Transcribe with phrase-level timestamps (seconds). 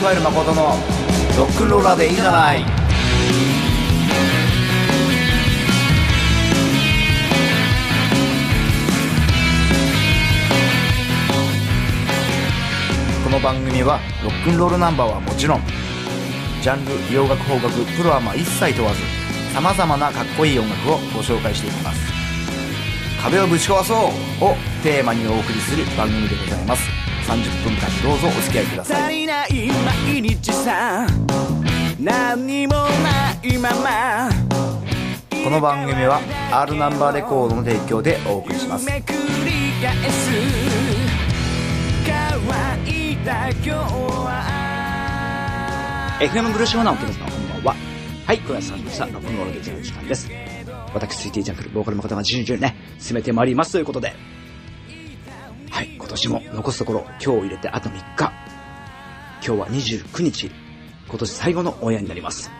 [0.00, 0.62] 加える誠の
[1.36, 2.64] ロックンローラーでいいじゃない。
[13.22, 15.60] この番組はロックンロールナンバーはもちろん
[16.62, 19.00] ジャンル洋楽邦楽プロアマ一切問わず
[19.52, 22.00] さまざまなかっこいい音楽をご紹介していきます。
[23.22, 23.96] 壁をぶち壊そう
[24.44, 26.99] をテーマにお送りする番組でございます。
[27.30, 29.68] 30分間どうぞお付き合いください足りない
[30.12, 31.06] 毎日さ
[32.00, 32.88] 何にもな
[33.44, 34.28] いまま
[35.44, 39.18] この番組は R ナンバーレコードの提供でお送りしますめくり
[39.80, 40.28] 返す
[42.04, 42.40] 乾
[43.12, 44.98] いた今日は
[46.20, 47.76] FM ブルーショーナーを皆様こんばんは。
[48.26, 49.06] はい、小林さんでした。
[49.06, 50.28] ロックンロールできる時間です。
[50.92, 54.39] 私、スイティジャンクル、ボーカルの方が順々ね、進めてまいりますということで。
[56.10, 58.32] 今年も残すところ、今日を入れてあと3日。
[59.46, 60.50] 今日は29日、
[61.08, 62.50] 今年最後のオンエアになります。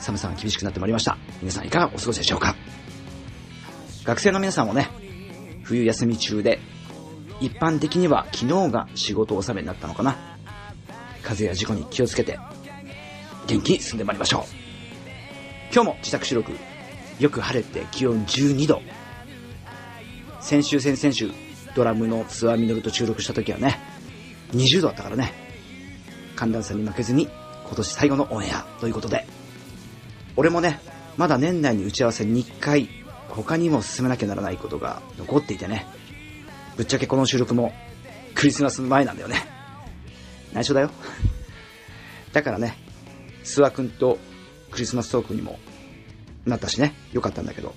[0.00, 1.16] 寒さが厳しくなってまいりました。
[1.40, 2.56] 皆さんいかがお過ごしでしょうか
[4.04, 4.88] 学生の皆さんもね、
[5.62, 6.58] 冬休み中で、
[7.40, 10.16] 一般的には昨日が仕事納めになったのかな。
[11.22, 12.36] 風や事故に気をつけて、
[13.46, 14.42] 元気に進んでまいりましょう。
[15.72, 16.50] 今日も自宅収録、
[17.20, 18.82] よく晴れて気温12度。
[20.40, 21.30] 先週、先々週、
[21.74, 23.78] ドラムのツアーミノルと収録した時はね、
[24.52, 25.32] 20度だったからね、
[26.36, 27.28] 寒暖差に負けずに
[27.64, 29.26] 今年最後のオンエアということで、
[30.36, 30.80] 俺もね、
[31.16, 32.88] まだ年内に打ち合わせ2回、
[33.28, 35.86] 他にも進めなきゃならないことが残っていてね、
[36.76, 37.72] ぶっちゃけこの収録も
[38.34, 39.46] クリスマス前なんだよね。
[40.52, 40.90] 内緒だよ。
[42.32, 42.76] だからね、
[43.44, 44.18] 諏訪くんと
[44.70, 45.58] クリスマストークにも
[46.44, 47.74] なったしね、よかったんだけど。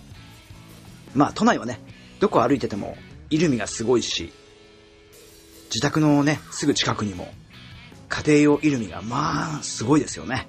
[1.13, 1.79] まあ、都内はね、
[2.19, 2.97] どこ歩いてても、
[3.33, 4.31] イルミがすごいし、
[5.65, 7.33] 自宅のね、すぐ近くにも、
[8.07, 10.47] 家庭用イルミがまあ、すごいですよね。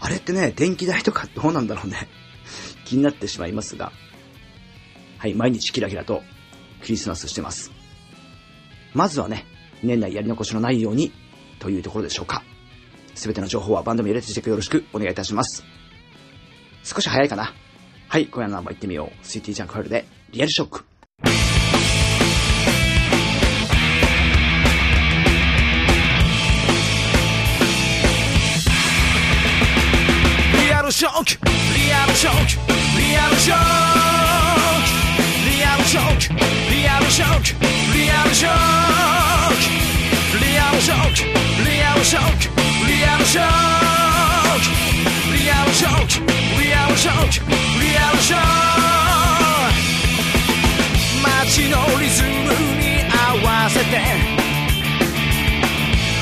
[0.00, 2.08] あれってね、電気代とかどうなんだろうね。
[2.84, 3.92] 気になってしまいますが。
[5.18, 6.24] はい、毎日キラキラと
[6.82, 7.70] クリスマスしてます。
[8.92, 9.46] まずはね、
[9.80, 11.12] 年内やり残しのないように
[11.60, 12.42] というところでしょうか。
[13.14, 15.62] すべての情報はバンド名入れてチェックよろしくお願いいたします。
[16.82, 17.54] 少し早いかな。
[18.08, 19.26] はい、今夜のナンバー行ってみよう。
[19.26, 20.93] スイティジャンクファイルでリアルショック。
[30.84, 31.46] ルショック
[31.78, 33.58] リアルショックリアルショッ
[35.40, 36.34] クリアルショック
[36.74, 38.52] リアルショックリアルショッ
[40.30, 41.24] クリアルショック
[41.64, 43.48] リアルショックリアルショッ
[45.24, 46.28] クリアルショック
[46.60, 47.48] リアルショック
[47.80, 48.52] リアルショック
[51.24, 52.28] 街のリズム
[52.78, 53.90] に合わせて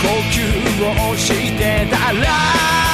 [0.03, 0.39] 呼吸
[1.11, 2.92] をしてたら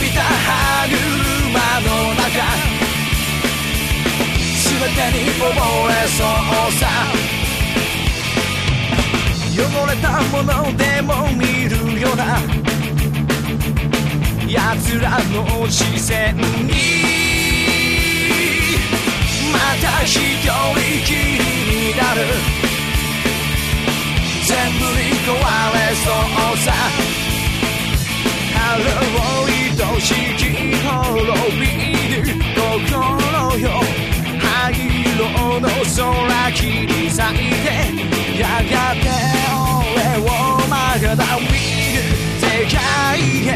[0.00, 0.98] びた歯車
[1.86, 2.26] の中
[4.64, 5.42] 全てに溺
[5.88, 6.82] れそうさ。
[9.52, 12.38] 汚れたものでも見るような
[14.48, 16.42] 奴らの視線に。
[19.52, 20.48] また一人
[21.04, 21.14] きり
[21.90, 22.18] になる。
[24.46, 25.30] 全部に壊
[25.74, 26.66] れそうさ。
[28.54, 29.49] 春を愛
[30.00, 30.44] しき
[30.82, 31.66] 滅び
[32.16, 32.24] る
[32.56, 33.68] 心よ
[34.40, 34.72] 灰
[35.12, 37.68] 色の空切り裂いて
[38.40, 39.04] やがて
[39.84, 40.26] 俺を
[40.68, 42.00] まだ見る
[42.40, 42.80] 世界
[43.46, 43.50] へ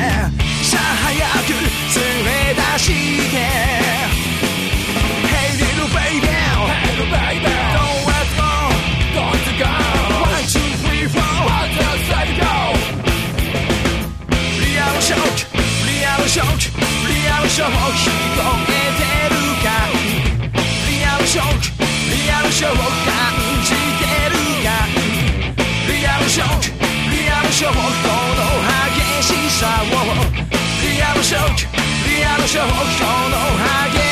[0.63, 2.83] さあ早く連れ出し
[3.31, 3.35] て
[5.27, 6.34] Hey little baby
[18.35, 19.71] ク聞こえてるか
[20.89, 23.15] リアルショックリアルショック感
[23.63, 24.35] じてる
[24.65, 24.69] か
[25.89, 28.43] リアルショックリアルショックこの
[28.97, 29.95] 激しさを
[30.83, 33.37] リアルショックリアルショックこの
[33.93, 34.04] 激し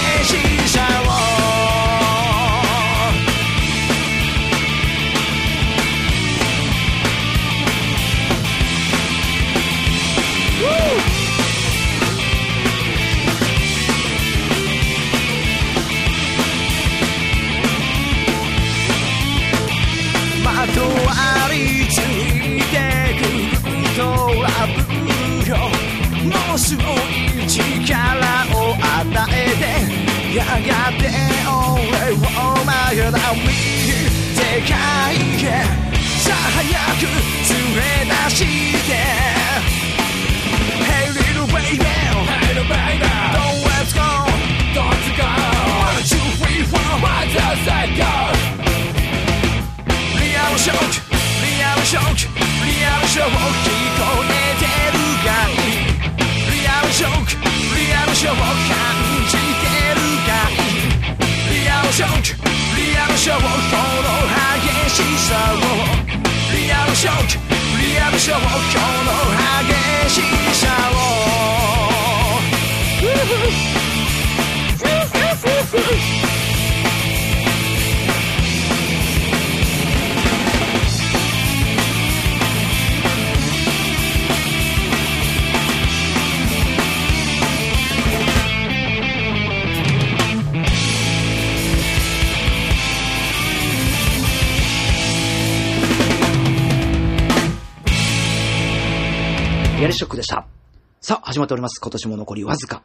[30.62, 31.04] てやがて
[31.48, 32.16] 俺を
[32.64, 33.98] まだ見る
[34.34, 34.74] 世界
[35.16, 35.54] へ
[36.20, 37.10] さあ早く
[37.50, 38.46] 連れ出し
[38.86, 38.94] て
[40.82, 43.02] Hey little baby Hey little baby
[43.34, 44.06] Don't let's go
[44.74, 45.26] Don't go
[45.82, 48.02] One two three four What does that go
[50.20, 51.12] リアルショック
[51.44, 52.30] リアルショック
[52.66, 55.52] リアルショック聞こえてるかい
[56.50, 57.42] リアルショック
[57.78, 58.46] リアルショック感
[59.28, 60.11] じてる
[61.92, 64.08] リアルショックリアルショックこの
[64.62, 65.56] 激しさを
[66.56, 67.52] リアルショック
[67.82, 69.12] リアルショックこの
[69.68, 70.22] 激し
[70.56, 70.68] さ
[70.98, 71.01] を
[101.12, 101.78] さあ、始まっております。
[101.78, 102.82] 今年も残りわずか。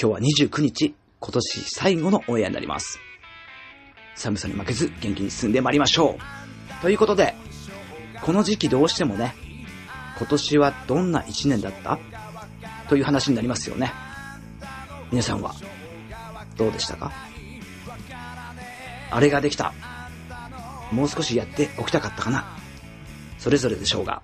[0.00, 3.00] 今日は29日、今年最後のオンエアになります。
[4.14, 6.80] 寒さに負けず元気に進んでまいりましょう。
[6.80, 7.34] ということで、
[8.22, 9.34] この時期どうしてもね、
[10.16, 11.98] 今年はどんな一年だった？
[12.88, 13.92] という話になりますよね。
[15.10, 15.56] 皆さんは、
[16.56, 17.10] どうでしたか？
[19.10, 19.74] あれができた。
[20.92, 22.56] もう少しやっておきたかったかな？
[23.40, 24.22] それぞれでしょうが、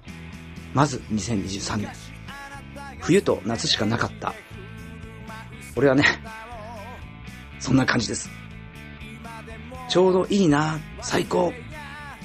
[0.74, 2.09] まず2023年。
[3.00, 4.34] 冬と夏しかなかった。
[5.76, 6.04] 俺はね、
[7.58, 8.30] そんな感じです。
[9.88, 11.52] ちょうどいいな、最高。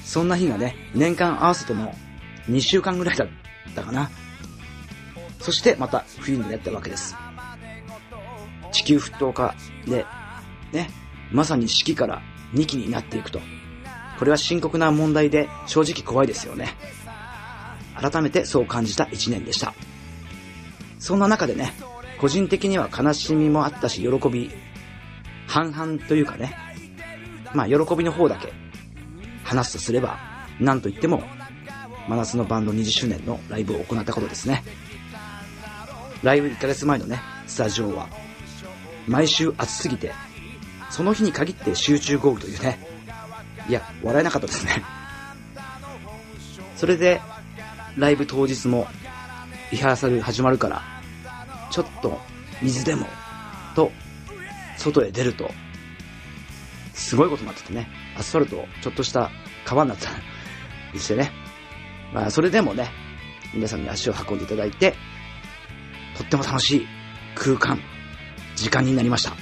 [0.04, 1.96] そんな日がね、年間合わせても
[2.50, 3.28] 2週間ぐらいだっ
[3.76, 4.10] たかな。
[5.40, 7.16] そしてまた冬になったわけです。
[8.72, 9.56] 地球沸騰化
[9.88, 10.06] で、
[10.72, 10.90] ね、
[11.32, 12.22] まさに四季から
[12.54, 13.40] 2期になっていくと。
[14.20, 16.70] これは深刻な問題で正直怖いですよね。
[18.00, 19.74] 改めてそう感じた一年でした。
[21.06, 21.72] そんな中でね、
[22.20, 24.50] 個人的には悲しみもあったし、喜び、
[25.46, 26.58] 半々というかね、
[27.54, 28.52] まあ喜びの方だけ
[29.44, 30.18] 話すとすれば、
[30.60, 31.22] なんといっても、
[32.10, 34.64] 真夏のバンド20周年のライブを行ったことですね。
[36.24, 38.10] ライブ1ヶ月前のね、スタジオは、
[39.06, 40.12] 毎週暑すぎて、
[40.90, 42.80] その日に限って集中豪雨というね、
[43.70, 44.82] いや、笑えなかったですね。
[46.76, 47.22] それで、
[47.96, 48.88] ライブ当日も、
[49.72, 50.95] リハーサル始まるから、
[51.76, 52.18] ちょっと
[52.62, 53.06] 水でも、
[53.76, 53.92] と、
[54.78, 55.52] 外へ出ると、
[56.94, 59.30] すごいことになっててね、アスファルト、ちょっとした
[59.66, 60.08] 川になった
[60.94, 61.34] りしてね。
[62.14, 62.90] まあ、それでもね、
[63.54, 64.96] 皆さんに足を運んでいただいて、
[66.18, 66.88] とっても楽しい
[67.36, 67.78] 空間、
[68.56, 69.34] 時間になりました。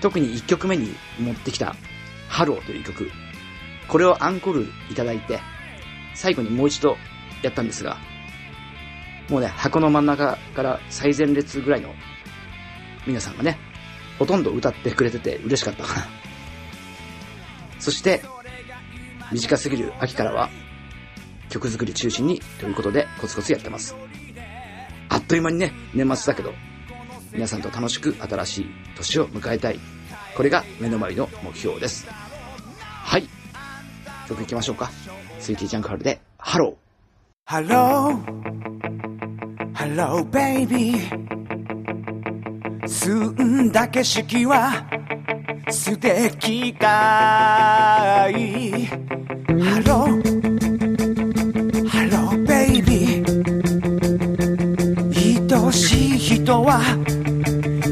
[0.00, 1.76] 特に1曲目に持ってきた、
[2.28, 3.12] ハローという曲。
[3.86, 5.38] これをアンコールいただいて、
[6.16, 6.96] 最後にもう一度
[7.42, 7.96] やったんですが、
[9.28, 11.94] もうね、箱の真ん中から最前列ぐらいの
[13.06, 13.58] 皆さんがね、
[14.18, 16.06] ほとんど歌ってくれてて嬉しかったかな。
[17.80, 18.22] そして、
[19.32, 20.50] 短すぎる秋からは、
[21.48, 23.94] 曲作り中心にということでコツコツやってます。
[25.08, 26.52] あっという間にね、年末だけど、
[27.32, 29.80] 皆さんと楽しく新しい年を迎えたい。
[30.36, 32.06] これが目の前の目標です。
[32.80, 33.28] はい。
[34.28, 34.90] 曲行きましょうか。
[35.38, 38.73] スイティージャンクハルで、 Hello。Hello,
[39.84, 40.94] hello baby
[42.86, 44.82] 澄んだ景色は
[45.68, 48.88] 素敵かい
[49.46, 50.06] Hello,
[51.90, 53.22] hello baby
[55.52, 56.80] 愛しい人は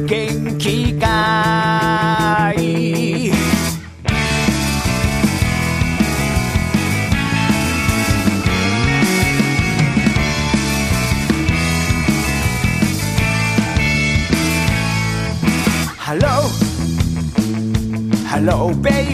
[0.08, 1.71] 元気かい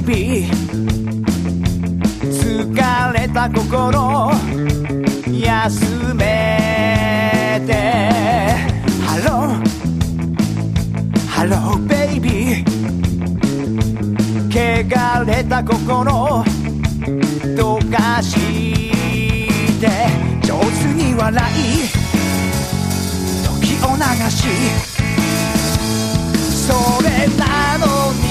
[0.09, 0.49] Hello baby
[2.33, 4.31] 疲れた心
[5.31, 7.71] 休めて。
[9.07, 9.53] Hello?
[11.37, 12.65] Hello baby.
[14.49, 16.43] 汚れた心
[17.55, 18.91] 溶かし
[19.79, 19.91] て。
[20.43, 21.91] 上手に笑い
[23.45, 24.01] 時を流
[24.31, 24.49] し。
[26.67, 26.73] そ
[27.03, 27.85] れなの
[28.23, 28.28] に。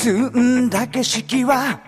[0.00, 1.80] 澄んだ景色は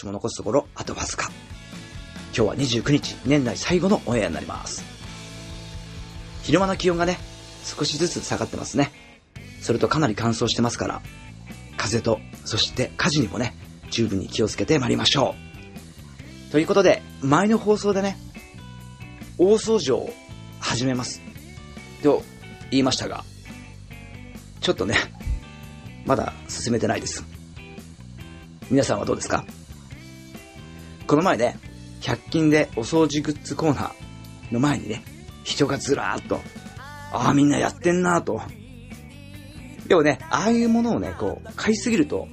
[0.02, 1.30] 年も残すところ、あとわずか。
[2.36, 4.84] 今日は29日、年内最後のオンエアになります。
[6.44, 7.18] 昼間の気温がね、
[7.64, 8.92] 少しずつ下がってますね。
[9.62, 11.02] それとかなり乾燥してますから、
[11.78, 13.56] 風と、そして火事にもね、
[13.92, 15.36] 十分に気をつけて参りましょ
[16.50, 16.52] う。
[16.52, 18.18] ということで、前の放送でね、
[19.38, 20.14] 大掃除を
[20.60, 21.22] 始めます。
[22.02, 22.24] と
[22.72, 23.24] 言いましたが、
[24.62, 24.96] ちょっとね、
[26.06, 27.24] まだ進めてないです。
[28.70, 29.46] 皆さんはどうですか？
[31.08, 31.58] この前ね、
[32.02, 35.04] 100均でお掃除グッズコーナーの前にね、
[35.44, 36.40] 人がずらーっと、
[37.12, 38.42] ああ、みんなやってんなーと。
[39.88, 42.28] でもね、ああいうものをね、こう、買いすぎると、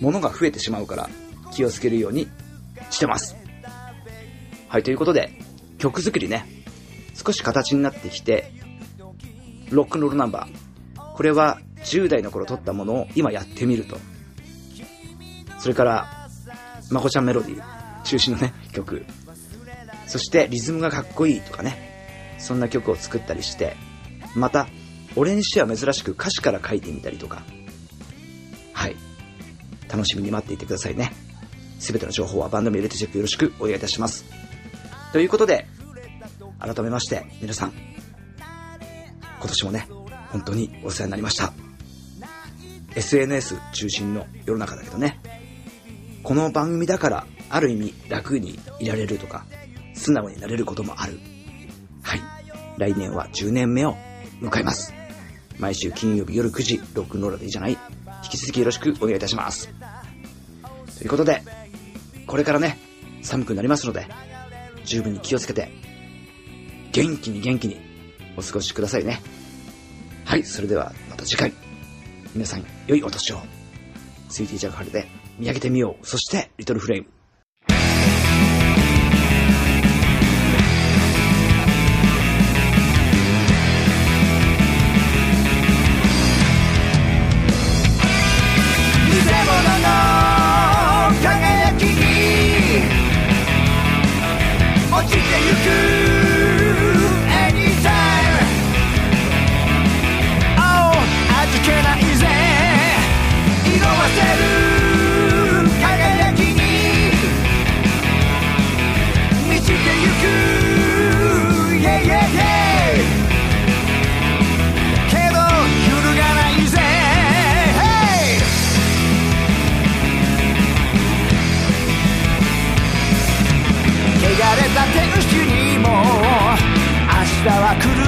[0.00, 1.08] 物が増えてしまうから、
[1.52, 2.28] 気をつけるように
[2.90, 3.36] してます。
[4.68, 5.32] はい、ということで、
[5.78, 6.46] 曲作りね、
[7.14, 8.52] 少し形になってきて、
[9.70, 11.14] ロックンロールナンバー。
[11.14, 13.98] これは10代の頃撮ったものを今やってみると。
[15.58, 16.28] それから、
[16.90, 17.73] まこちゃんメロディー
[18.04, 19.04] 中心のね、曲。
[20.06, 22.36] そしてリズムがかっこいいとかね。
[22.38, 23.76] そんな曲を作ったりして、
[24.34, 24.68] また、
[25.16, 27.42] 俺にしては珍しく歌詞から書いてみたりとか。
[28.72, 28.96] はい。
[29.88, 31.12] 楽しみに待っていてくださいね。
[31.78, 34.24] すべての情報はバンド名入れてチェックよろしくお願いいたします。
[35.12, 35.66] ということで、
[36.58, 37.72] 改めまして、皆さん、
[39.38, 39.86] 今年もね、
[40.30, 41.52] 本当にお世話になりました。
[42.96, 45.20] SNS 中心の世の中だけどね、
[46.22, 49.44] この番組だから、ある意味楽にいられるとか、
[49.94, 51.18] 素直になれることもある。
[52.02, 52.20] はい。
[52.78, 53.96] 来年は10年目を
[54.40, 54.92] 迎えます。
[55.58, 57.78] 毎週金曜日夜9時、ロックンローラーでいいじゃない
[58.24, 59.68] 引き続きよろしくお願いいたします。
[60.98, 61.42] ということで、
[62.26, 62.78] これからね、
[63.22, 64.08] 寒くなりますので、
[64.84, 65.70] 十分に気をつけて、
[66.92, 67.76] 元気に元気に
[68.36, 69.20] お過ごしくださいね。
[70.24, 71.52] はい、それではまた次回。
[72.34, 73.40] 皆さん、良いお年を。
[74.28, 75.06] スイーティージャグハルで
[75.38, 76.06] 見上げてみよう。
[76.06, 77.13] そして、リトルフレーム。
[95.04, 96.03] 落ちてゆく。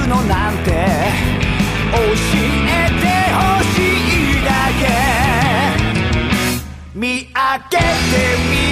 [0.07, 0.71] のなんて
[1.91, 3.39] 教えてほ
[3.73, 3.75] し
[4.39, 4.81] いだけ。
[6.95, 7.83] 見上げて
[8.49, 8.66] み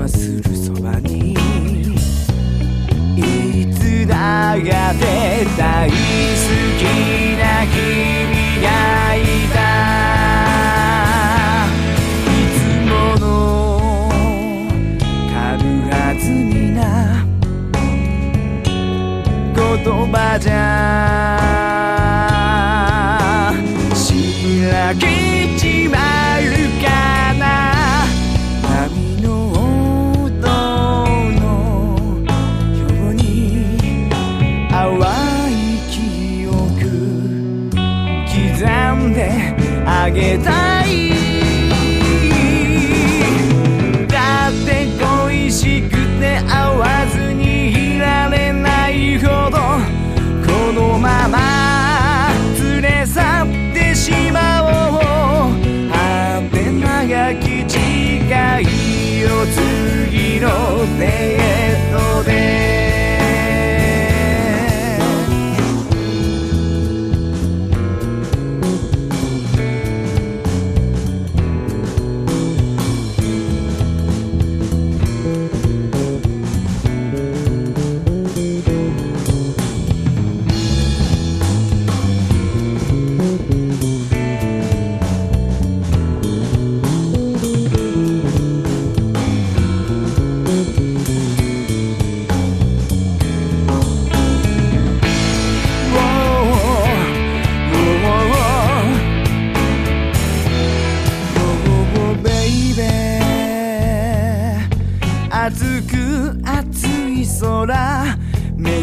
[0.00, 1.32] はするそばに。
[3.16, 4.76] いつ流れ
[5.58, 6.09] たい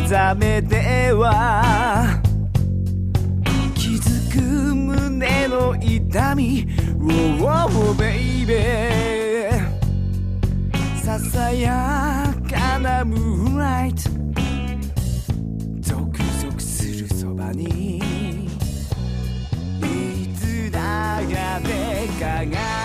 [0.07, 2.21] 覚めては。
[3.75, 4.39] 気づく
[4.73, 6.65] 胸の痛み
[7.41, 8.55] Oh baby
[11.03, 14.03] ささやかなムーンライト。
[15.81, 17.97] ゾクゾクするそばに。
[17.97, 18.01] い
[20.33, 22.76] つだがでかが